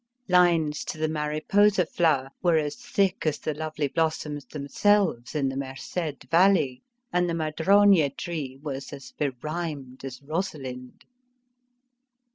Lines 0.27 0.83
to 0.85 0.97
the 0.97 1.07
Mariposa 1.07 1.85
flower 1.85 2.29
were 2.41 2.57
as 2.57 2.75
thick 2.75 3.23
as 3.27 3.37
the 3.37 3.53
lovely 3.53 3.87
blossoms 3.87 4.45
themselves 4.45 5.35
in 5.35 5.47
the 5.47 5.55
Merced 5.55 6.23
Valley, 6.31 6.81
and 7.13 7.29
the 7.29 7.35
Madrone 7.35 8.09
tree 8.17 8.57
was 8.63 8.91
as 8.93 9.11
berhymed 9.11 10.03
as 10.03 10.19
Rosalind. 10.23 11.05